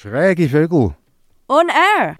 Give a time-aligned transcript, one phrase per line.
[0.00, 0.94] Schräge Vögel.
[1.48, 2.16] On air.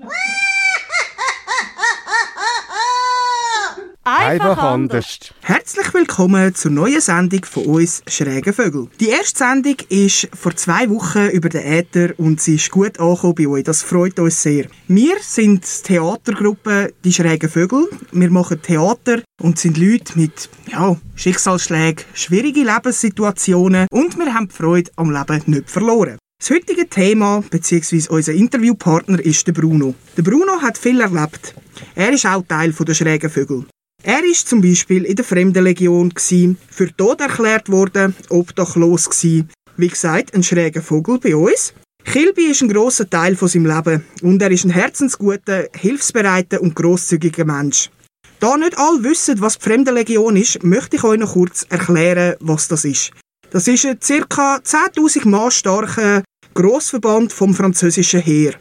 [4.03, 5.33] Einfach anders.
[5.43, 8.89] Herzlich willkommen zur neuen Sendung von uns Schräge Vögel.
[8.99, 13.37] Die erste Sendung ist vor zwei Wochen über den Äther und sie ist gut angekommen
[13.37, 13.63] bei euch.
[13.63, 14.65] Das freut uns sehr.
[14.89, 17.89] Wir sind die Theatergruppe Die Schrägen Vögel.
[18.11, 24.55] Wir machen Theater und sind Leute mit ja, Schicksalsschlägen, schwierigen Lebenssituationen und wir haben die
[24.57, 26.19] Freude am Leben nicht verloren.
[26.41, 28.05] Das heutige Thema bzw.
[28.11, 29.95] unser Interviewpartner ist der Bruno.
[30.17, 31.53] Der Bruno hat viel erlebt.
[31.97, 33.67] Er ist auch Teil der Schrägen Vögel.
[34.05, 39.45] Er ist zum Beispiel in der Fremdenlegion für tot erklärt worden, obdachlos gsi.
[39.77, 41.75] Wie gesagt, ein schräger Vogel bei uns.
[42.05, 46.77] Kilby ist ein grosser Teil von seinem Leben und er ist ein herzensguter, hilfsbereiter und
[46.77, 47.91] grosszügiger Mensch.
[48.39, 52.69] Da nicht alle wissen, was die Fremdenlegion ist, möchte ich euch noch kurz erklären, was
[52.69, 53.13] das ist.
[53.51, 54.57] Das ist ein ca.
[54.57, 56.23] 10.000 Mann starker
[56.55, 58.55] Grossverband vom französischen Heer.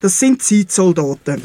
[0.00, 1.42] Das sind Zeitsoldaten.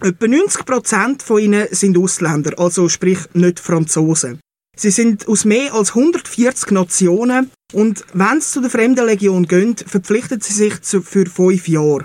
[0.00, 4.38] Etwa 90% von ihnen sind Ausländer, also sprich nicht Franzosen.
[4.76, 10.40] Sie sind aus mehr als 140 Nationen und wenn sie zu der Fremdenlegion gehen, verpflichten
[10.40, 12.04] sie sich für fünf Jahre.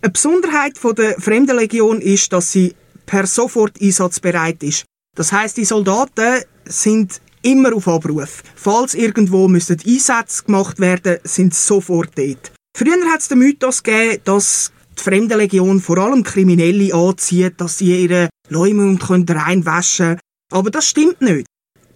[0.00, 4.86] Eine Besonderheit der Fremdenlegion ist, dass sie per sofort einsatzbereit ist.
[5.14, 8.42] Das heißt, die Soldaten sind immer auf Abruf.
[8.54, 12.52] Falls irgendwo müssten Einsätze gemacht werden, sind sie sofort dort.
[12.76, 18.04] Früher hat es den Mythos gegeben, dass die Fremdenlegion vor allem Kriminelle anzieht, dass sie
[18.04, 20.20] ihre Leumund reinwaschen können.
[20.52, 21.46] Aber das stimmt nicht.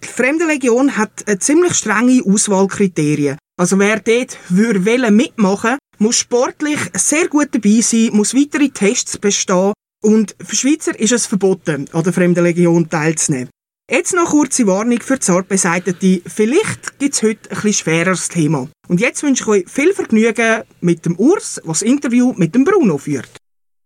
[0.03, 3.37] Die Fremdenlegion hat eine ziemlich strenge Auswahlkriterien.
[3.59, 9.73] Also wer dort würde mitmachen muss sportlich sehr gut dabei sein, muss weitere Tests bestehen
[10.03, 13.51] und für Schweizer ist es verboten, an der Fremdenlegion teilzunehmen.
[13.93, 16.21] Jetzt noch kurze Warnung für Zartbeseitete.
[16.25, 18.69] Vielleicht gibt es heute ein bisschen schwereres Thema.
[18.87, 22.63] Und jetzt wünsche ich euch viel Vergnügen mit dem Urs, was das Interview mit dem
[22.63, 23.29] Bruno führt.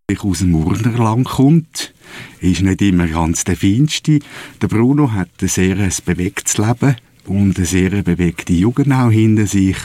[0.08, 1.96] Ich aus dem Urnerland kommt,
[2.40, 4.20] ist nicht immer ganz der Feinste.
[4.62, 9.78] Der Bruno hat ein sehr bewegtes Leben und eine sehr bewegte Jugend auch hinter sich.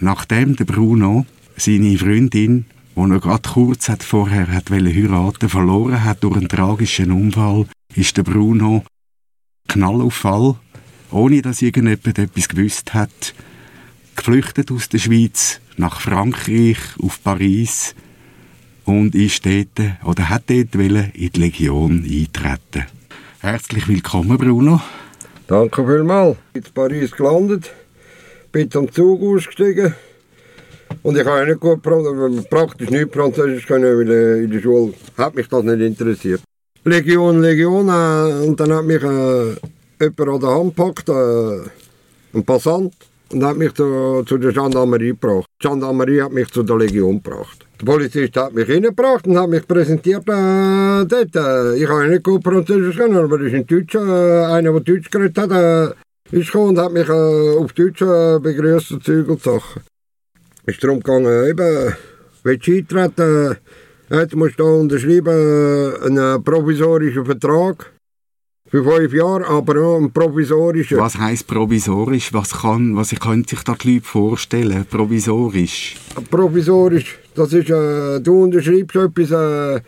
[0.00, 1.26] Nachdem der Bruno
[1.58, 2.64] seine Freundin,
[2.96, 8.16] die er gerade kurz hat vorher hat heiraten verloren hat durch einen tragischen Unfall, ist
[8.16, 8.82] der Bruno
[9.68, 10.56] Knallauffall,
[11.10, 13.34] ohne dass irgendjemand etwas gewusst hat,
[14.16, 17.94] geflüchtet aus der Schweiz nach Frankreich, auf Paris
[18.84, 22.86] und ist dort, oder hat dort in die Legion eintreten.
[23.40, 24.80] Herzlich willkommen, Bruno.
[25.46, 26.36] Danke vielmals.
[26.54, 27.72] Ich bin in Paris gelandet,
[28.52, 29.94] bin am Zug ausgestiegen
[31.02, 35.48] und ich habe nicht gut praktisch nicht Französisch können, weil in der Schule hat mich
[35.48, 36.42] das nicht interessiert.
[36.84, 37.88] Legion, Legion.
[37.88, 39.54] Äh, und dann hat mich äh,
[40.00, 42.92] jemand an der Hand gepackt, äh, ein Passant,
[43.32, 45.46] und hat mich zu, zu der Gendarmerie gebracht.
[45.62, 47.66] Die Gendarmerie hat mich zu der Legion gebracht.
[47.80, 51.36] Der Polizist hat mich reingebracht und hat mich präsentiert äh, dort.
[51.36, 54.80] Äh, ich habe nicht gut Französisch können, aber das ist ein Deutscher, äh, einer, der
[54.80, 59.04] Deutsch geredet hat, äh, ist gekommen und hat mich äh, auf Deutsch äh, begrüßt und
[59.04, 59.82] Zeug Sachen.
[60.66, 61.94] Es ist darum gegangen, eben,
[62.42, 63.56] willst du eintreten,
[64.12, 67.92] Jetzt musst du unterschreiben einen provisorischen Vertrag
[68.68, 70.98] für fünf Jahre, aber auch einen provisorischen.
[70.98, 72.30] Was heisst provisorisch?
[72.34, 74.84] Was, kann, was können sich da die Leute vorstellen?
[74.84, 75.96] Provisorisch?
[76.30, 79.80] Provisorisch, das ist, äh, du unterschreibst etwas, äh,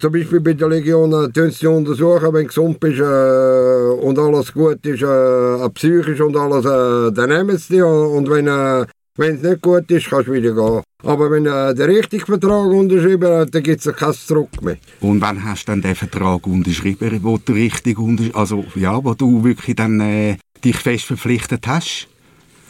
[0.00, 4.18] zum Beispiel bei der Legion, äh, tun sie untersuchen, wenn du gesund bist äh, und
[4.18, 7.82] alles gut ist, äh, psychisch und alles, äh, dann nehmen sie dich.
[7.82, 10.82] Und wenn äh, wenn es nicht gut ist, kannst du wieder gehen.
[11.02, 14.76] Aber wenn du den richtigen Vertrag unterschrieben hast, dann gibt es kein Zurück mehr.
[15.00, 17.96] Und wann hast du dann den Vertrag unterschrieben, wo du richtig
[18.34, 22.08] also ja, wo du wirklich dann äh, dich fest verpflichtet hast?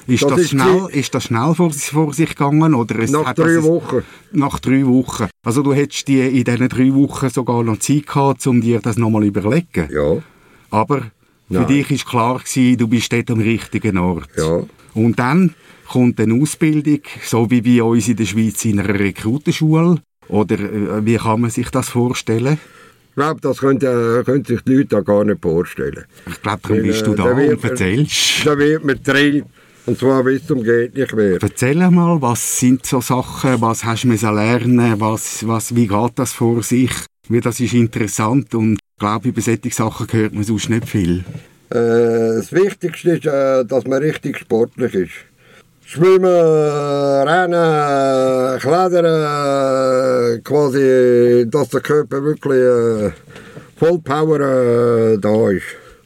[0.06, 2.74] Ist das, das ist schnell, ist das schnell vor, vor sich gegangen?
[2.74, 4.04] Oder es nach drei Wochen.
[4.30, 5.26] Nach drei Wochen.
[5.44, 8.98] Also du hättest die in diesen drei Wochen sogar noch Zeit gehabt, um dir das
[8.98, 9.88] nochmal zu überlegen?
[9.90, 10.22] Ja.
[10.70, 10.98] Aber
[11.48, 11.66] für Nein.
[11.66, 14.28] dich war klar, gewesen, du bist dort am richtigen Ort.
[14.36, 14.62] Ja.
[14.94, 15.54] Und dann
[15.86, 20.00] kommt eine Ausbildung, so wie bei uns in der Schweiz in einer Rekrutenschule?
[20.28, 22.58] Oder äh, wie kann man sich das vorstellen?
[23.10, 26.04] Ich glaube, das können, äh, können sich die Leute gar nicht vorstellen.
[26.26, 28.46] Ich glaube, darum bist du äh, da, da und erzählst.
[28.46, 29.46] Da wird man drillt.
[29.86, 31.38] Und zwar bis zum geht nicht mehr.
[31.40, 36.32] Erzähl mal, was sind so Sachen, was hast du lernen was, was, wie geht das
[36.32, 36.90] vor sich?
[37.28, 41.24] Wie das ist interessant und ich glaube, über solche Sachen hört man sonst nicht viel.
[41.70, 45.12] Äh, das Wichtigste ist, äh, dass man richtig sportlich ist.
[45.88, 46.24] Schwimmen,
[47.28, 53.12] Rennen, Klettern, quasi, dass der Körper wirklich äh,
[53.76, 55.62] voll Power äh, da ist.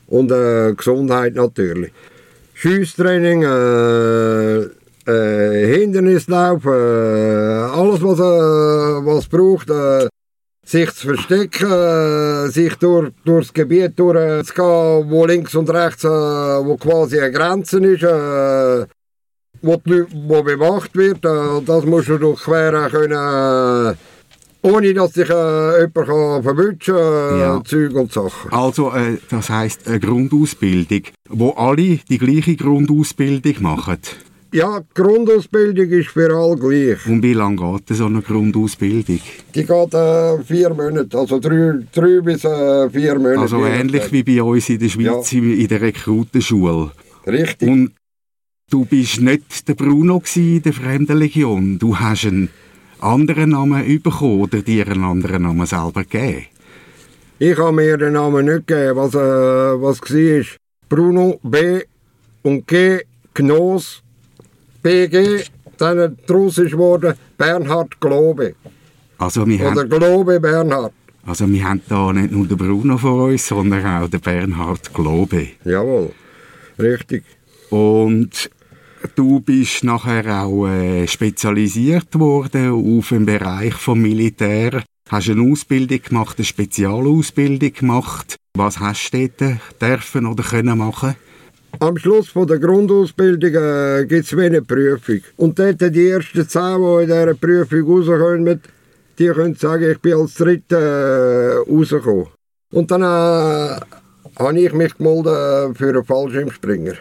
[0.08, 1.92] Und äh, Gesundheit natürlich.
[2.52, 4.64] Schiesstraining, äh,
[5.10, 9.72] äh, Hindernislauf, äh, alles was äh, was braucht,
[10.62, 17.32] sich zu verstecken, sich durch, durchs Gebiet durchzugehen, wo links und rechts, wo quasi eine
[17.32, 18.04] Grenze ist,
[19.62, 23.94] die Leute, wo bewacht wird, äh, das musst du durchqueren können, äh,
[24.62, 27.62] ohne dass sich äh, jemand verwünschen kann, äh, Ja.
[27.64, 28.52] Zeug und Sachen.
[28.52, 33.98] Also, äh, das heisst eine Grundausbildung, wo alle die gleiche Grundausbildung machen.
[34.52, 37.06] Ja, die Grundausbildung ist für alle gleich.
[37.06, 39.20] Und wie lange geht so eine Grundausbildung?
[39.54, 43.38] Die geht äh, vier Monate, also drei, drei bis äh, vier Monate.
[43.42, 46.90] Also ähnlich wie bei uns in der Schweiz in der Rekrutenschule.
[47.28, 47.68] Richtig.
[47.68, 47.92] Und
[48.70, 51.78] du bist nicht der Bruno in der Fremdenlegion.
[51.78, 52.48] Du hast einen
[53.00, 56.46] anderen Namen bekommen oder dir einen anderen Namen selber gegeben.
[57.38, 60.44] Ich habe mir den Namen nicht gegeben, was, äh, was war.
[60.88, 61.82] Bruno B.
[62.42, 63.00] und G.
[63.34, 64.02] Gnos
[64.82, 65.44] BG.
[65.78, 68.54] Dann daraus ist geworden Bernhard Globe.
[69.18, 70.92] Also wir, Oder haben, Globe Bernhard.
[71.24, 75.48] also wir haben da nicht nur den Bruno vor uns, sondern auch den Bernhard Globe.
[75.64, 76.10] Jawohl.
[76.78, 77.24] Richtig.
[77.70, 78.50] Und
[79.14, 84.82] du bist nachher auch äh, spezialisiert worden auf den Bereich vom Militär.
[85.08, 88.36] Hast eine Ausbildung gemacht, eine Spezialausbildung gemacht.
[88.56, 91.16] Was hast du dort dürfen oder können machen?
[91.78, 95.20] Am Schluss von der Grundausbildung äh, gibt es eine Prüfung.
[95.36, 98.60] Und dort die ersten zehn, die in dieser Prüfung rauskommen,
[99.18, 102.26] die können sagen, ich bin als Dritter äh, rausgekommen.
[102.72, 103.80] Und dann äh,
[104.38, 106.94] habe ich mich gemeldet äh, für einen Fallschirmspringer.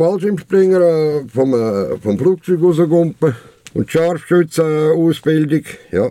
[0.00, 3.34] Fallschirmspringer äh, vom, äh, vom Flugzeug rausgumpen
[3.74, 6.08] und Scharfschützenausbildung, ja.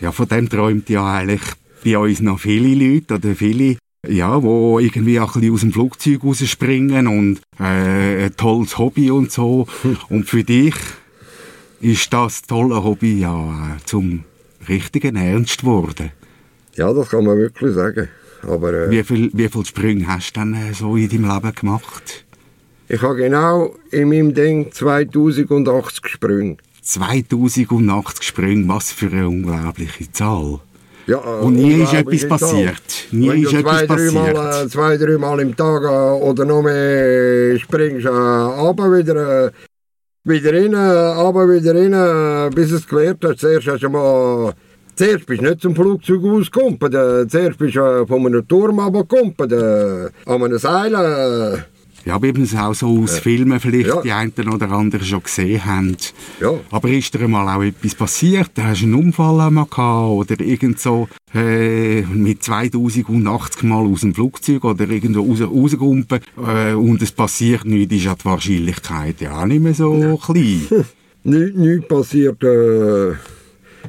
[0.00, 1.42] Ja, von dem träumt ja eigentlich
[1.84, 5.72] bei uns noch viele Leute oder viele, ja, wo irgendwie auch ein bisschen aus dem
[5.72, 9.66] Flugzeug rausspringen und äh, ein tolles Hobby und so.
[10.08, 10.76] Und für dich
[11.80, 14.22] ist das tolle Hobby ja äh, zum
[14.68, 16.12] richtigen Ernst geworden.
[16.76, 18.08] Ja, das kann man wirklich sagen.
[18.42, 21.54] Aber äh, Wie viel, wie viel Sprünge hast du denn äh, so in deinem Leben
[21.56, 22.24] gemacht?
[22.92, 26.58] Ich habe genau in meinem Ding 2080 Sprünge.
[26.82, 30.60] 2080 Sprünge, was für eine unglaubliche Zahl.
[31.06, 33.08] Ja, Und nie ist etwas passiert.
[33.10, 34.36] Nie Wenn ist etwas zwei, passiert.
[34.36, 35.82] äh, zwei, dreimal im Tag
[36.20, 39.50] oder noch mehr springst, äh, runter wieder, äh,
[40.24, 43.40] wieder rein, runter wieder rein, äh, bis es gelernt hast.
[43.40, 44.52] Zuerst hast du mal...
[44.94, 49.52] Zuerst bist du nicht zum Flugzeug ausgekumpelt, äh, zuerst bist du von einem Turm runtergekumpelt,
[49.52, 51.64] äh, an einem Seil.
[52.04, 54.00] Äh, Ja, wie man es auch so aus Filmen vielleicht Ja.
[54.02, 55.96] die einen oder anderen schon gesehen haben.
[56.40, 56.52] Ja.
[56.70, 58.50] Aber ist dir mal auch etwas passiert?
[58.60, 64.14] Hast du einen Unfall einmal gehabt oder irgend so äh, mit 2080 Mal aus dem
[64.14, 69.40] Flugzeug oder irgendwo raus, rausgumpen äh, und es passiert nichts, ist ja die Wahrscheinlichkeit ja
[69.40, 70.62] auch nicht mehr so klein.
[71.24, 72.42] Nichts nicht passiert.
[72.42, 73.12] Äh,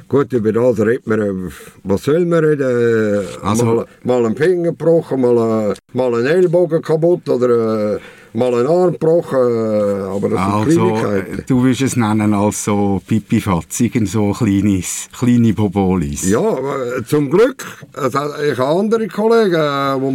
[0.08, 1.52] gut, über das redet man.
[1.84, 3.26] Was soll man reden?
[3.42, 7.98] Also- mal, mal einen Finger gebrochen, mal, mal einen Ellbogen kaputt oder äh,
[8.32, 9.38] mal einen Arm gebrochen.
[9.38, 11.44] Aber das Also, sind Kleinigkeiten.
[11.46, 16.28] du würdest es nennen als so Pipifatz, irgend so kleines, kleine Bobolis.
[16.28, 17.64] Ja, äh, zum Glück.
[18.08, 19.52] Ich habe andere Kollegen,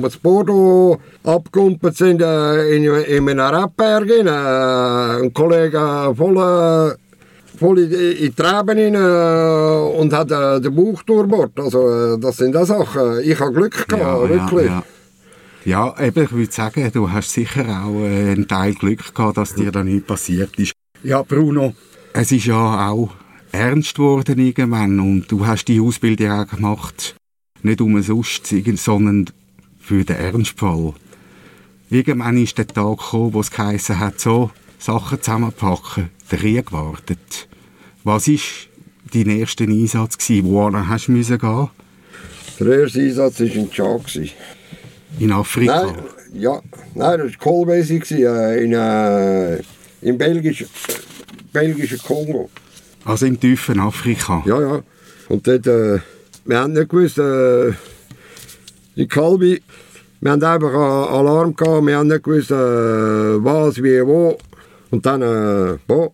[0.02, 4.28] wir zu Bordeaux abgekumpelt sind, in, in einem.
[4.28, 6.96] Äh, ein Kollege voll, äh,
[7.60, 11.60] voll in, in die Treben rein, äh, und hat äh, den Bauch durchbohrt.
[11.60, 13.22] Also, äh, das sind auch Sachen.
[13.24, 14.68] Ich habe Glück gehabt, wirklich.
[14.68, 14.84] Ja,
[15.66, 15.94] ja.
[15.96, 19.54] ja, eben, ich würde sagen, du hast sicher auch äh, einen Teil Glück gehabt, dass
[19.54, 20.74] dir da nichts passiert ist.
[21.04, 21.74] Ja, Bruno,
[22.14, 23.10] es ist ja auch
[23.52, 27.16] ernst geworden irgendwann und du hast die Ausbildung auch gemacht,
[27.62, 29.26] nicht umsonst, sondern
[29.80, 30.94] für den Ernstfall.
[31.90, 37.49] Irgendwann ist der Tag gekommen, wo es geheissen hat, so, Sachen zusammenpacken, der Krieg wartet.
[38.04, 38.36] Was war
[39.14, 40.18] dein erster Einsatz?
[40.18, 40.52] Gewesen?
[40.52, 41.70] Wohin hast du müssen gehen?
[42.60, 44.02] Der erste Einsatz war in Tschad.
[45.20, 45.86] In Afrika?
[45.86, 45.96] Nein,
[46.34, 46.62] ja,
[46.96, 49.62] nein, das war Kohlwesi, äh, in, äh,
[50.02, 50.68] im belgischen,
[51.52, 52.50] belgischen Kongo.
[53.06, 54.44] Also im tiefen Afrika?
[54.46, 54.82] Ja, ja.
[55.28, 56.00] Und dort, äh,
[56.46, 57.74] wir haben nicht gewusst, äh,
[58.96, 59.62] die Kalbi,
[60.22, 64.38] wir haben einfach einen Alarm gehabt, wir haben nicht gewusst, äh, was, wie, wo.
[64.92, 66.14] Und dann, äh, wo,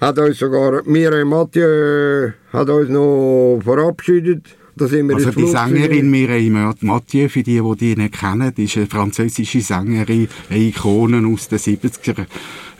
[0.00, 4.56] hat uns sogar, Mireille Mathieu hat uns noch verabschiedet.
[4.76, 8.76] Da sind wir Also die Sängerin Mireille Mathieu, für die, die die nicht kennen, ist
[8.76, 12.26] eine französische Sängerin, eine Ikone aus den 70er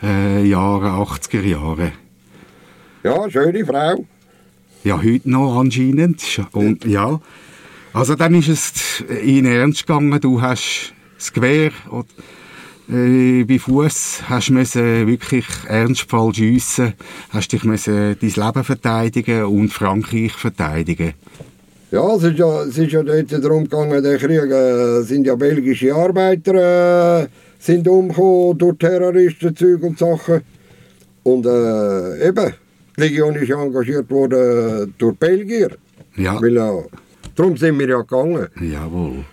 [0.03, 1.93] äh, Jahren, 80er Jahren.
[3.03, 4.05] Ja, schöne Frau.
[4.83, 6.41] Ja, heute noch anscheinend.
[6.51, 7.19] Und, ja.
[7.93, 12.07] Also dann ist es in Ernst gegangen, du hast das Gewehr oder
[12.89, 16.93] äh, bei Fuß hast du wirklich ernstvoll schiessen,
[17.29, 21.13] hast dich müssen dein Leben verteidigen und Frankreich verteidigen.
[21.91, 25.35] Ja, es ist ja, es ist ja dort darum gegangen, der Krieg, äh, sind ja
[25.35, 27.27] belgische Arbeiter äh,
[27.65, 30.41] sind umgekommen durch Terroristen, Zeug und Sachen.
[31.23, 32.53] Und äh, eben,
[32.95, 35.71] die Legion ist ja engagiert worden durch Belgier.
[36.15, 36.83] Ja, Weil, äh,
[37.35, 38.47] darum sind wir ja gegangen.
[38.61, 39.25] jawohl.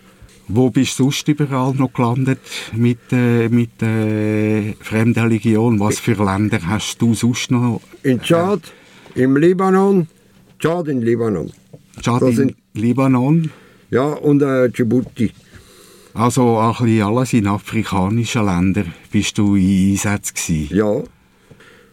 [0.54, 2.40] Wo bist du sonst überall noch gelandet
[2.76, 5.80] mit, äh, mit äh, fremder Legion?
[5.80, 7.80] Was für Länder hast du sonst noch?
[8.02, 8.60] In Tschad,
[9.14, 10.06] im Libanon,
[10.58, 11.50] Tschad in Libanon.
[12.02, 13.50] Tschad in sind- Libanon?
[13.90, 15.32] Ja, und äh, Djibouti.
[16.12, 20.76] Also ein bisschen alles in afrikanischen Ländern bist du in Einsatz gewesen.
[20.76, 21.02] Ja.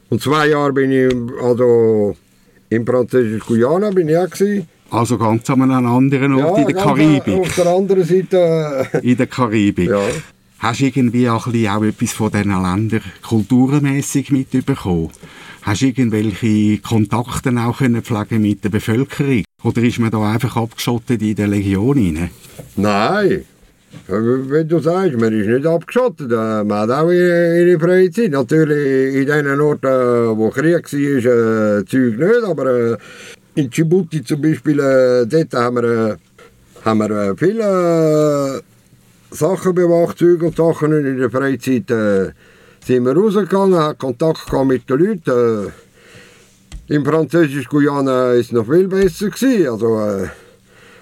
[0.10, 2.14] Und zwei Jahre bin ich also
[2.70, 4.68] in Französisch-Guyana bin ich auch gewesen.
[4.92, 7.28] Also ganz an einem anderen Ort in der Karibik.
[7.40, 8.88] Auf der anderen Seite.
[8.94, 9.90] äh, In der Karibik.
[9.90, 10.02] Ja.
[10.60, 15.10] Hast du irgendwie auch, ein auch etwas von diesen Ländern kulturmässig mitbekommen?
[15.62, 19.44] Hast du irgendwelche Kontakte auch können pflegen mit der Bevölkerung?
[19.64, 22.30] Oder ist man da einfach abgeschottet in der Legion rein?
[22.76, 23.44] Nein.
[24.08, 26.32] Wenn du sagst, man ist nicht abgeschottet.
[26.32, 28.32] äh, Man hat auch ihre Freizeit.
[28.32, 32.44] Natürlich in den Orten, wo Krieg war, äh, Zeug nicht.
[32.46, 32.98] Aber äh,
[33.60, 36.16] in Djibouti zum Beispiel, äh, dort haben wir, äh,
[36.86, 40.94] haben wir äh, viele äh, Sachen bewacht, Zeug und Sachen.
[40.94, 42.32] Und in der Freizeit äh,
[42.86, 45.72] sind wir rausgegangen, haben Kontakt gehabt mit den Leuten.
[46.88, 49.30] Äh, Im Französisch-Guyana war es noch viel besser.
[49.30, 49.68] Gewesen.
[49.68, 50.30] Also, äh,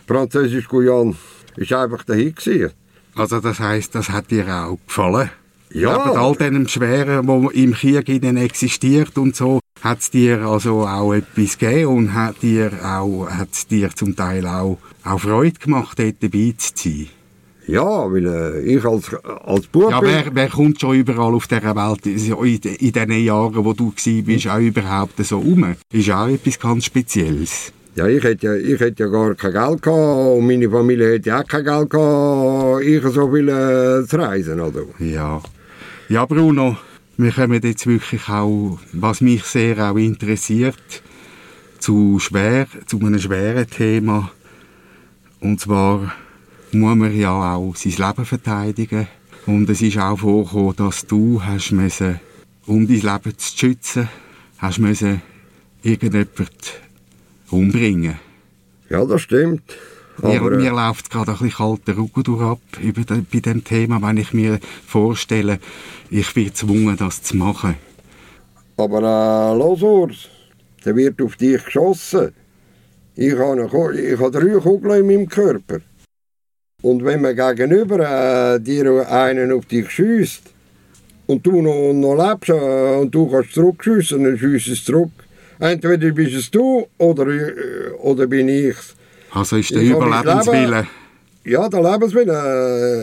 [0.08, 1.14] Französisch-Guyana
[1.58, 2.34] war einfach dahin.
[2.34, 2.72] Gewesen.
[3.16, 5.30] Also das heißt, das hat dir auch gefallen?
[5.72, 6.06] Ja.
[6.06, 11.14] Neben all dem Schweren, wo im Krieg existiert und so, hat es dir also auch
[11.14, 16.16] etwas gegeben und hat dir auch, hat's dir zum Teil auch, auch Freude gemacht, dort
[16.22, 17.08] dabei zu sein?
[17.68, 19.14] Ja, weil äh, ich als,
[19.46, 23.66] als Bub Ja, wer, wer kommt schon überall auf dieser Welt, in, in diesen Jahren,
[23.66, 25.76] wo du gsi bist, auch überhaupt so rum?
[25.92, 27.74] Ist auch etwas ganz Spezielles.
[27.96, 31.36] Ja, ich hätte, ja- ich hätte ja gar kein Geld gehabt und meine Familie hätte
[31.38, 34.60] auch kein Geld gehabt, ich so viel äh, zu reisen.
[34.62, 34.88] Also.
[35.00, 35.42] Ja.
[36.08, 36.78] Ja, Bruno,
[37.18, 41.02] wir kommen jetzt wirklich auch, was mich sehr auch interessiert,
[41.80, 44.32] zu schwer, zu einem schweren Thema.
[45.40, 46.14] Und zwar
[46.72, 49.08] muss man ja auch sein Leben verteidigen.
[49.48, 52.20] Und es ist auch vorgekommen, dass du hast müssen,
[52.66, 54.10] um dein Leben zu schützen,
[54.60, 55.22] hast müssen
[55.82, 56.82] irgendjemand
[57.50, 58.20] umbringen.
[58.90, 59.76] Ja, das stimmt.
[60.24, 63.40] Mir, Aber, äh, mir läuft gerade ein bisschen kalter Rücken durch ab über de, bei
[63.40, 65.60] dem Thema, wenn ich mir vorstelle,
[66.10, 67.76] ich bin gezwungen, das zu machen.
[68.78, 70.30] aber äh, los, Urs,
[70.84, 72.34] da wird auf dich geschossen.
[73.16, 75.80] Ich habe, ich habe drei Kugeln in meinem Körper.
[76.84, 78.00] Und wenn man gegenüber
[78.56, 80.44] äh, dir einen auf dich schießt
[81.26, 85.10] und du noch, noch lebst äh, und du kannst zurückschiessen, dann schießt es zurück.
[85.60, 88.96] Entweder bist es du oder, äh, oder bin ich's.
[89.32, 90.88] Also ist der Überlebenswille.
[91.44, 92.34] Ja, der Lebenswille.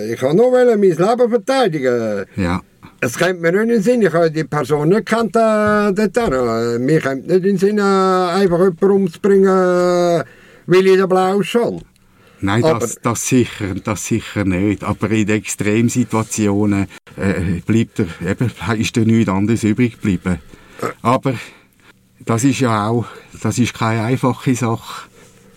[0.09, 2.25] äh, Ich kann nur wollen, mein Leben verteidigen.
[2.37, 2.61] Ja.
[3.01, 6.17] Es kommt mir nicht in den Sinn, ich habe die Person nicht kennt, äh, dort.
[6.17, 10.25] Äh, Mir kommt nicht in den Sinn, äh, einfach jemanden umzubringen, äh,
[10.67, 11.83] weil ich den Blau schon.
[12.41, 14.85] Nein, das, das, sicher, das sicher nicht.
[14.85, 18.51] Aber in Extremsituationen äh, bleibt er, eben,
[18.81, 20.39] ist dir nichts anderes übrig geblieben.
[21.03, 21.35] Aber
[22.21, 23.07] das ist ja auch,
[23.43, 25.09] das ist keine einfache Sache.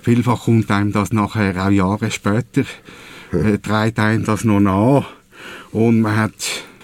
[0.07, 2.61] Vielfach kommt einem das nachher auch Jahre später,
[3.33, 5.05] äh, trägt einem das noch nach.
[5.73, 6.31] Und man hat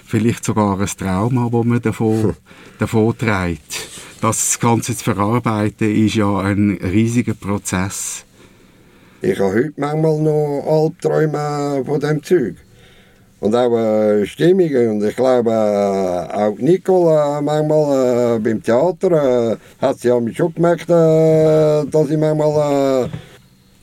[0.06, 2.36] vielleicht sogar ein Trauma, das man davon,
[2.80, 3.88] davon trägt.
[4.20, 8.25] Das Ganze zu verarbeiten ist ja ein riesiger Prozess.
[9.22, 12.58] Ich habe heute manchmal noch Albträume von dem Zeug.
[13.43, 14.89] Und auch äh, Stimmungen.
[14.91, 20.38] Und ich glaube, äh, auch Nicole äh, manchmal äh, beim Theater äh, hat sie mich
[20.38, 23.09] schon gemerkt, dass ich manchmal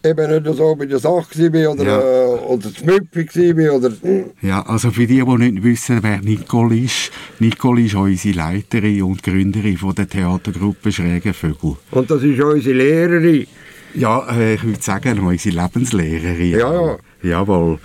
[0.03, 2.01] eben nicht so bei der Sache war oder, Ja.
[2.01, 3.77] äh, oder zu müpfig war.
[3.77, 4.25] Oder, hm.
[4.41, 9.23] Ja, also für die, die nicht wissen, wer Nicole ist, Nicole ist unsere Leiterin und
[9.23, 11.77] Gründerin von der Theatergruppe Schräge Vögel.
[11.91, 13.47] Und das ist unsere Lehrerin.
[13.95, 16.51] Ja, äh, ich würde sagen, unsere Lebenslehrerin.
[16.59, 16.97] Ja, ja.
[17.23, 17.79] Jawohl.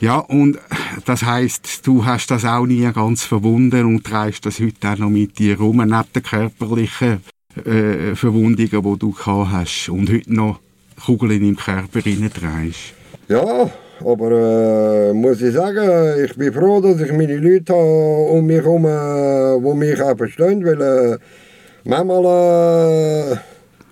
[0.00, 0.58] Ja, und
[1.06, 5.08] das heißt, du hast das auch nie ganz verwunden und trägst das heute auch noch
[5.08, 7.22] mit dir rum, neben den körperlichen
[7.64, 10.60] äh, Verwundungen, die du gehabt hast und heute noch
[11.02, 12.92] Kugeln im Körper reinträgst.
[13.28, 13.70] Ja,
[14.04, 18.56] aber äh, muss ich sagen, ich bin froh, dass ich meine Leute habe um mich
[18.56, 21.18] herum, äh, die mich auch verstehen, weil äh,
[21.84, 23.36] manchmal äh,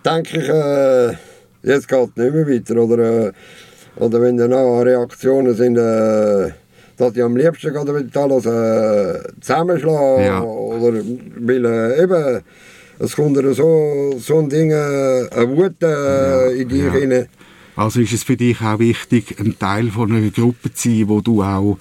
[0.05, 1.17] denke ich, äh,
[1.63, 2.77] jetzt geht es nicht mehr weiter.
[2.77, 3.33] Oder, äh,
[3.97, 6.51] oder wenn dann auch Reaktionen sind, äh,
[6.97, 10.25] dass ich am liebsten gerade wieder alles äh, zusammenschlagen.
[10.25, 10.43] Ja.
[10.43, 11.01] Oder,
[11.39, 12.41] weil äh, eben,
[12.99, 16.91] es kommt dir so, so ein Ding, äh, eine Wut äh, in dich ja.
[16.91, 17.29] rein.
[17.77, 21.21] Also ist es für dich auch wichtig, ein Teil von einer Gruppe zu sein, wo
[21.21, 21.79] du auch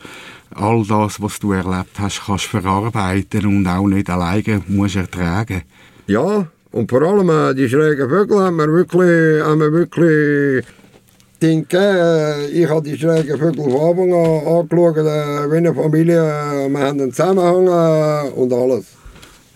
[0.55, 5.61] all das, was du erlebt hast, kannst verarbeiten und auch nicht alleine musst ertragen.
[6.07, 10.65] Ja, und vor allem äh, die schrägen Vögel haben wir wirklich, haben wir wirklich
[11.43, 16.19] Die schrägen Vögel von Anfang an angeschaut, äh, wie eine Familie.
[16.19, 18.85] Äh, Wir haben einen Zusammenhang äh, und alles.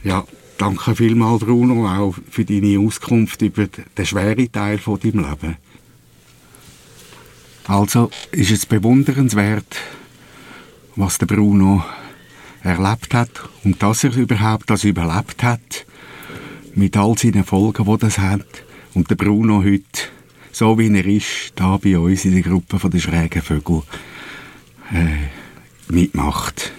[0.04, 0.26] Ja,
[0.58, 5.58] danke vielmals, Bruno, auch für deine Auskunft über den schweren Teil von deinem Leben.
[7.68, 9.78] Also ist es bewundernswert,
[10.98, 11.86] was der Bruno
[12.64, 13.30] erlebt hat
[13.64, 15.86] und dass er überhaupt das überlebt hat,
[16.76, 18.46] mit all seinen Folgen, die das hat.
[18.94, 20.10] Und der Bruno heute,
[20.58, 23.84] so wie er ist, da bei uns in der Gruppe der schrägen Vögel
[24.92, 26.72] äh, mitmacht.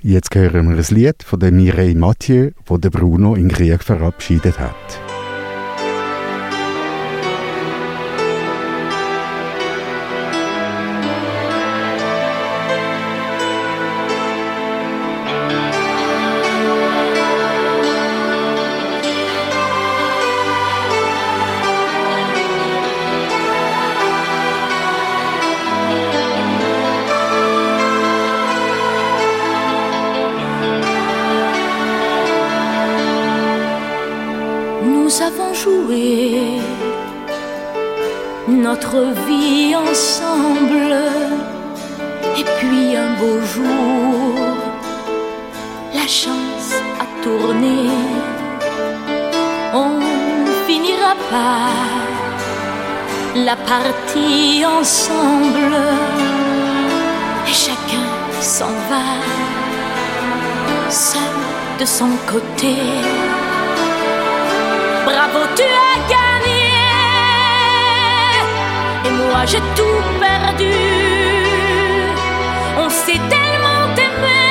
[0.00, 5.03] Jetzt hören wir ein Lied von Mireille Mathieu, wo der Bruno in Krieg verabschiedet hat.
[60.90, 61.36] Seul
[61.80, 62.74] de son côté.
[65.04, 66.64] Bravo, tu as gagné.
[69.06, 70.76] Et moi, j'ai tout perdu.
[72.78, 74.42] On s'est tellement aimé.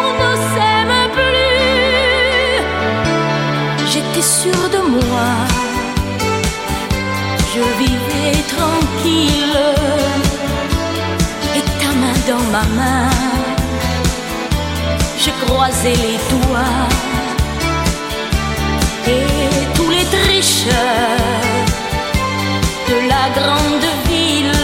[0.00, 2.60] On ne s'aime plus.
[3.90, 5.28] J'étais sûre de moi.
[7.52, 9.53] Je vivais tranquille.
[12.26, 13.10] Dans ma main.
[15.18, 16.88] Je croisais les doigts
[19.06, 20.72] et tous les tricheurs
[22.88, 24.60] de la grande ville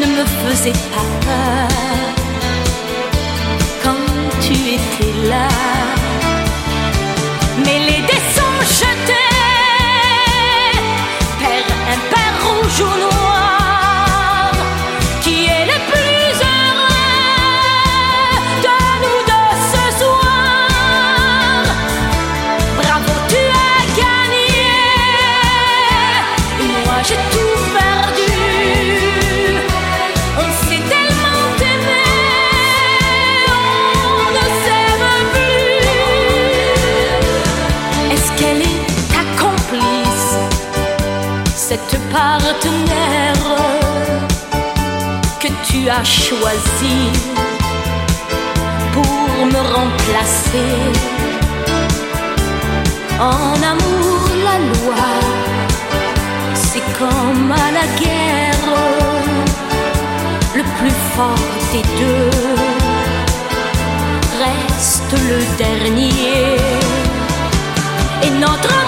[0.00, 1.68] ne me faisaient pas peur
[3.82, 4.06] quand
[4.40, 5.48] tu étais là.
[7.64, 9.17] Mais les dés sont jetés,
[45.90, 47.10] as choisi
[48.92, 50.74] pour me remplacer?
[53.18, 55.06] En amour, la loi,
[56.54, 58.68] c'est comme à la guerre,
[60.54, 62.30] le plus fort des deux
[64.44, 66.56] reste le dernier.
[68.22, 68.87] Et notre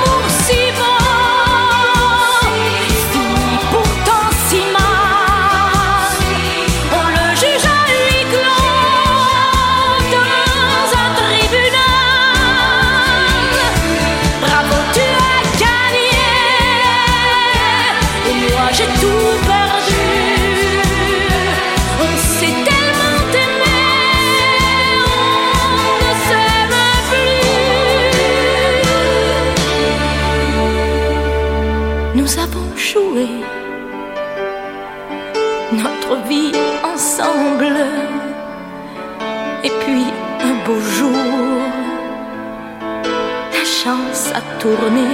[44.35, 45.09] a tourné.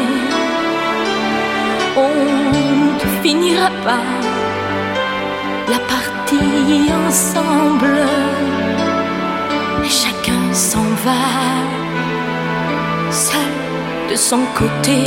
[1.97, 2.17] On
[2.95, 4.07] ne finira pas
[5.69, 7.99] la partie ensemble.
[9.85, 11.23] Et chacun s'en va,
[13.11, 13.55] seul
[14.11, 15.05] de son côté.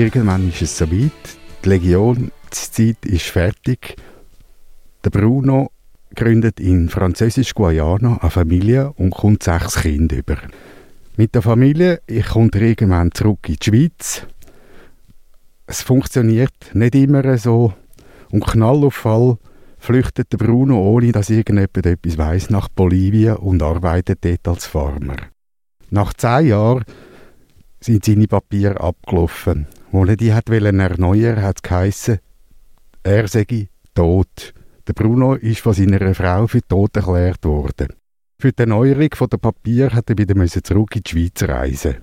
[0.00, 1.12] Irgendwann ist es soweit.
[1.64, 3.96] Die Legionszeit ist fertig.
[5.04, 5.70] Der Bruno
[6.14, 10.38] gründet in Französisch-Guayana eine Familie und kommt sechs Kinder über.
[11.16, 14.26] Mit der Familie kommt er irgendwann zurück in die Schweiz.
[15.66, 17.74] Es funktioniert nicht immer so.
[18.30, 19.36] Und Knall auf Fall
[19.78, 25.16] flüchtet der Bruno, ohne dass irgendjemand etwas weiß, nach Bolivien und arbeitet dort als Farmer.
[25.90, 26.84] Nach zehn Jahren
[27.80, 29.66] sind seine Papiere abgelaufen.
[29.92, 32.20] Er die hat erneuern hat es geheissen,
[33.02, 34.54] er sei tot.
[34.86, 37.88] Der Bruno ist von seiner Frau für tot erklärt worden.
[38.40, 41.96] Für die Erneuerung der Papier hat er wieder zurück in die Schweiz reisen.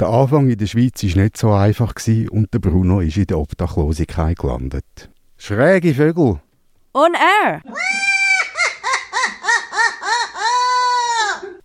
[0.00, 1.92] Der Anfang in der Schweiz war nicht so einfach
[2.30, 5.10] und der Bruno ist in der Obdachlosigkeit gelandet.
[5.36, 6.40] Schräge Vögel.
[6.94, 7.62] On air.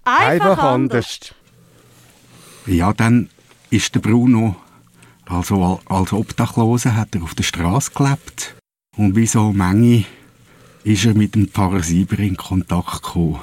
[0.04, 1.34] Einfach, anders.
[2.66, 3.30] Ja, dann
[3.70, 4.56] ist der Bruno,
[5.26, 8.56] also als Obdachloser, hat er auf der Straße gelebt.
[8.98, 10.06] Und wie so Menge
[10.84, 13.40] ist er mit dem Pfarrer Sieber in Kontakt gekommen.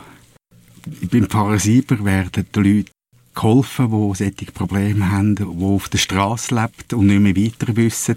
[1.11, 2.93] Beim Pfarrer Sieber werden die Leute
[3.35, 8.17] geholfen, die solche Probleme haben, die auf der Straße leben und nicht mehr weiter wissen.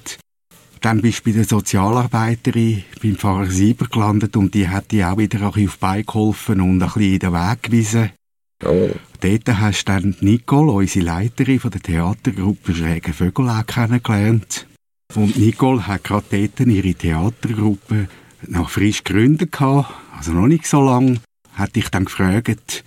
[0.81, 5.17] Dann bist du bei der Sozialarbeiterin beim Pfarrer Sieber gelandet und die hat dir auch
[5.17, 8.11] wieder ein bisschen auf Bein geholfen und ein bisschen in den Weg gewiesen.
[8.65, 8.89] Oh.
[9.23, 14.67] Dort hast du Nicole, unsere Leiterin von der Theatergruppe Schräge Vögel, auch kennengelernt.
[15.15, 18.09] Und Nicole hat gerade dort ihre Theatergruppe
[18.49, 21.21] noch frisch gegründet, also noch nicht so lange.
[21.53, 22.83] Hat dich dann gefragt,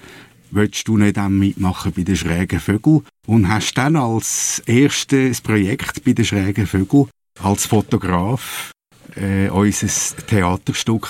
[0.51, 3.01] willst du nicht mitmachen bei den Schrägen Vögel?
[3.27, 7.07] Und hast dann als erstes Projekt bei den Schrägen Vögel
[7.43, 8.73] als Fotograf
[9.15, 9.89] äh, unser
[10.27, 11.09] Theaterstück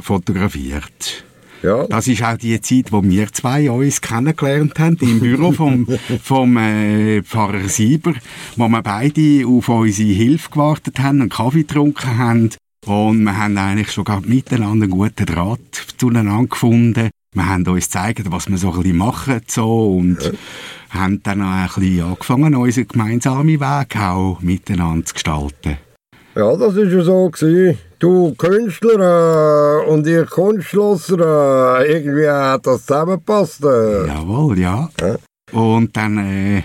[0.00, 1.26] fotografiert.
[1.62, 1.86] Ja.
[1.86, 5.86] Das ist auch die Zeit, wo wir zwei uns kennengelernt haben, im Büro vom,
[6.22, 8.14] vom äh, Pfarrer Sieber,
[8.56, 12.50] wo wir beide auf unsere Hilfe gewartet haben, einen Kaffee getrunken haben
[12.86, 17.10] und wir haben eigentlich schon miteinander einen guten Draht zueinander gefunden.
[17.32, 20.30] Wir haben uns gezeigt, was wir so ein bisschen machen so, und ja.
[20.90, 25.78] haben dann auch ein bisschen angefangen, unseren gemeinsamen Weg auch miteinander zu gestalten.
[26.36, 27.28] Ja, das war ja so.
[27.30, 27.78] Gewesen.
[27.98, 33.64] Du Künstler äh, und ich Kunstschlosser, äh, irgendwie hat das zusammengepasst.
[33.64, 34.06] Äh.
[34.06, 34.90] Jawohl, ja.
[35.00, 35.16] ja.
[35.52, 36.62] Und dann äh,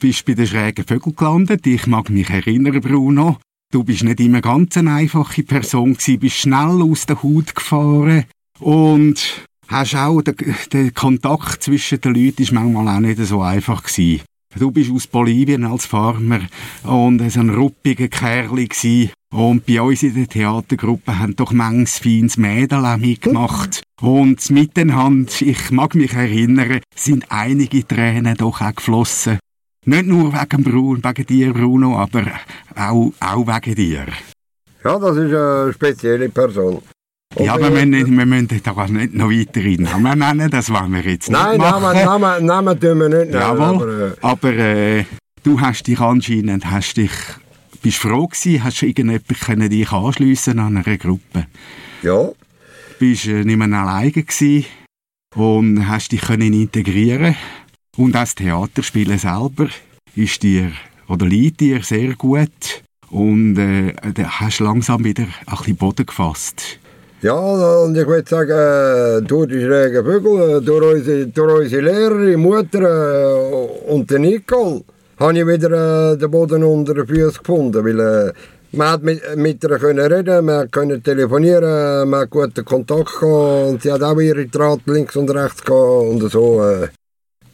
[0.00, 1.64] bist du bei den schrägen Vögeln gelandet.
[1.68, 3.36] Ich mag mich erinnern, Bruno.
[3.72, 8.24] Du bist nicht immer ganz eine einfache Person gewesen, bist schnell aus der Haut gefahren
[8.58, 10.34] und hast auch der,
[10.72, 14.22] der Kontakt zwischen den Leuten ist manchmal auch nicht so einfach gewesen.
[14.58, 16.40] Du bist aus Bolivien als Farmer
[16.82, 19.10] und so ein ruppiger Kerl gewesen.
[19.36, 23.82] Und bei uns in der Theatergruppe haben doch manches feines Mädel auch mitgemacht.
[24.00, 29.38] Und miteinander, ich mag mich erinnern, sind einige Tränen doch auch geflossen.
[29.84, 32.24] Nicht nur wegen, Bruno, wegen dir, Bruno, aber
[32.74, 34.06] auch, auch wegen dir.
[34.82, 36.80] Ja, das ist eine spezielle Person.
[37.38, 41.02] Ja, aber wir, müssen, wir müssen da nicht noch weitere Namen nennen, das wollen wir
[41.02, 41.82] jetzt nicht Nein, machen.
[41.82, 43.32] Nein, Namen, Namen tun wir nicht nennen.
[43.34, 45.04] Jawohl, aber, äh, aber äh,
[45.42, 47.10] du hast dich anscheinend, hast dich,
[47.86, 51.46] bist froh gewesen, hast du irgendjemand können dich anschliessen an einer Gruppe.
[52.02, 52.30] Ja.
[52.98, 54.64] Bist äh, nicht mehr alleine gewesen
[55.36, 57.36] und hast dich können integrieren
[57.96, 59.68] und das Theaterspielen selber
[60.16, 60.72] ist dir,
[61.06, 63.94] oder liegt dir sehr gut und äh,
[64.24, 66.80] hast langsam wieder ein bisschen Boden gefasst.
[67.22, 67.38] Ja,
[67.84, 73.92] und ich würde sagen, durch die schrägen Vögel, durch unsere, durch unsere Lehrerin, Mutter äh,
[73.92, 74.82] und den Nicole,
[75.18, 77.84] habe ich wieder äh, den Boden unter den Füßen gefunden.
[77.84, 78.32] Weil, äh,
[78.72, 83.70] man hat mit, mit ihr können reden, man konnte telefonieren, man hat guten Kontakt gehabt
[83.70, 86.88] und sie hat auch ihre Draht links und rechts gehabt und so äh,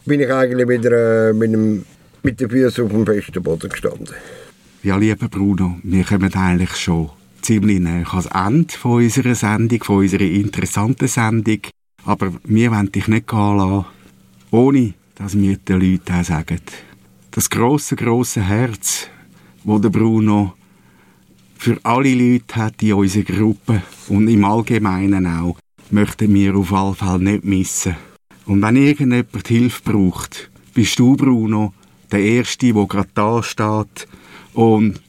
[0.05, 1.85] bin ich eigentlich wieder äh, mit, dem,
[2.23, 4.15] mit den Füßen auf dem festen Boden gestanden.
[4.83, 7.11] Ja, lieber Bruno, wir kommen eigentlich schon
[7.43, 11.61] ziemlich näher ans Ende von unserer Sendung, von unserer interessanten Sendung.
[12.05, 13.87] Aber wir wollen dich nicht gehen lassen,
[14.51, 16.59] ohne dass wir den Leuten auch sagen,
[17.33, 19.09] das grosse, grosse Herz,
[19.65, 20.53] wo der Bruno
[21.57, 25.59] für alle Leute hat in unserer Gruppe und im Allgemeinen auch,
[25.91, 27.97] möchten wir auf jeden Fall nicht missen.
[28.45, 31.73] Und wenn irgendjemand Hilfe braucht, bist du, Bruno,
[32.11, 34.07] der Erste, der gerade da steht
[34.53, 35.01] und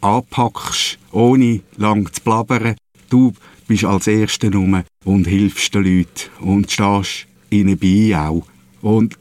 [0.00, 2.76] anpackst, ohne lang zu blabbern.
[3.08, 3.32] Du
[3.66, 8.46] bist als Erster rum und hilfst den Leuten und stehst ihnen bei auch.
[8.80, 9.18] Und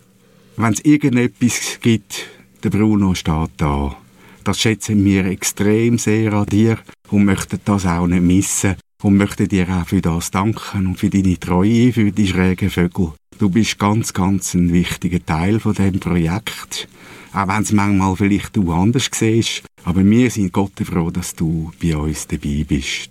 [0.57, 2.27] wenn es irgendetwas gibt,
[2.63, 3.95] der Bruno steht da.
[4.43, 6.78] Das schätzen wir extrem sehr an dir
[7.10, 11.10] und möchten das auch nicht missen und möchten dir auch für das danken und für
[11.10, 13.13] deine Treue für die schrägen Vögel.
[13.39, 16.88] Du bist ganz, ganz ein wichtiger Teil von dem Projekt
[17.34, 19.63] auch wenn es manchmal vielleicht du anders siehst.
[19.84, 23.10] Aber wir sind Gott froh, dass du bei uns dabei bist.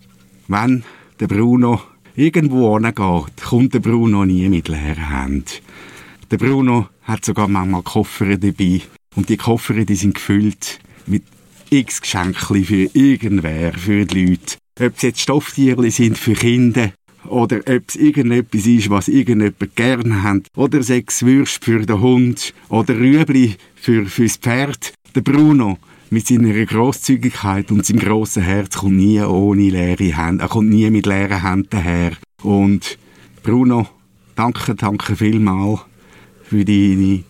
[0.48, 0.84] Wenn
[1.20, 1.82] der Bruno
[2.14, 5.44] irgendwo hingeht, kommt der Bruno nie mit leeren Händen.
[6.30, 8.82] Der Bruno hat sogar manchmal Koffer dabei.
[9.14, 11.22] Und die Koffer, die sind gefüllt mit
[11.70, 14.56] x Geschenken für irgendwer, für die Leute.
[14.80, 16.92] Ob es jetzt Stofftierchen sind für Kinder
[17.28, 20.46] oder ob es irgendetwas ist, was irgendjemand gerne hat.
[20.56, 24.92] Oder sechs Würste für den Hund oder Rüebli für, fürs Pferd.
[25.14, 25.78] Der Bruno
[26.10, 30.44] mit seiner Großzügigkeit und seinem grossen Herz kommt nie ohne leere Hände.
[30.44, 32.12] Er kommt nie mit leeren Händen her.
[32.42, 32.98] Und
[33.42, 33.88] Bruno,
[34.34, 35.80] danke, danke vielmal
[36.44, 37.24] für deine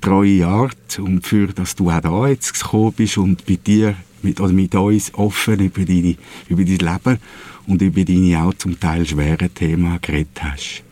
[0.00, 4.40] treue Art und für, dass du auch da jetzt gekommen bist und bei dir mit,
[4.40, 6.16] oder mit uns offen über, deine,
[6.48, 7.18] über dein Leben
[7.66, 10.82] und über deine auch zum Teil schweren Themen geredet hast.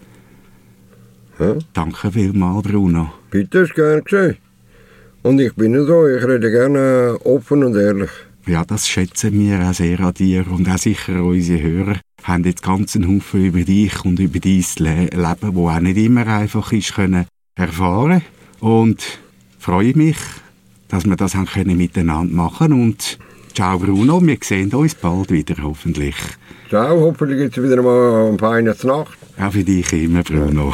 [1.38, 1.56] Ja.
[1.72, 3.12] Danke vielmals, Bruno.
[3.30, 4.36] Bitte, ist gern geschehen.
[5.22, 8.10] Und ich bin so, ich rede gerne offen und ehrlich.
[8.46, 12.62] Ja, das schätzen wir auch sehr an dir und auch sicher unsere Hörer haben jetzt
[12.62, 16.72] ganz einen Haufen über dich und über dein Le Leben, wo auch nicht immer einfach
[16.72, 18.22] ist, können erfahren
[18.60, 19.18] und
[19.58, 20.16] freue mich,
[20.88, 23.18] dass wir das haben können miteinander machen und
[23.54, 26.16] ciao Bruno, wir sehen uns bald wieder hoffentlich.
[26.68, 29.18] Ciao, hoffentlich gibt es wieder mal eine feine Nacht.
[29.38, 30.72] Auch für dich immer, Bruno.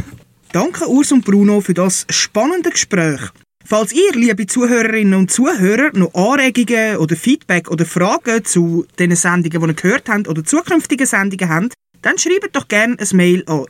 [0.52, 3.20] Danke Urs und Bruno für das spannende Gespräch.
[3.64, 9.60] Falls ihr, liebe Zuhörerinnen und Zuhörer, noch Anregungen oder Feedback oder Fragen zu den Sendungen,
[9.60, 13.64] die ihr gehört habt oder zukünftigen Sendungen habt, dann schreibt doch gerne ein Mail an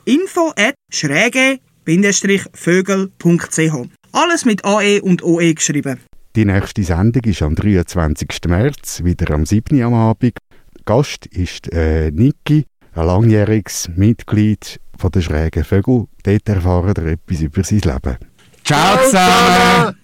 [1.87, 3.89] info@schräge-vögel.ch.
[4.11, 5.99] Alles mit AE und OE geschrieben.
[6.35, 8.27] Die nächste Sendung ist am 23.
[8.47, 9.79] März, wieder am 7.
[9.79, 10.37] Uhr am Abend.
[10.85, 16.05] Gast ist äh, Niki, ein langjähriges Mitglied von der Schrägen Vögel.
[16.23, 18.17] Dort erfahren wir etwas über sein Leben.
[18.63, 19.97] Ciao zusammen!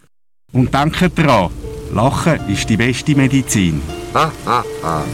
[0.52, 1.52] Und denkt dran,
[1.94, 3.82] Lachen ist die beste Medizin.
[4.14, 5.06] Ha, ha, ha.